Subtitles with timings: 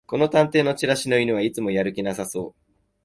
[0.07, 2.71] この探偵のチラシの犬はいつもやる気なさそう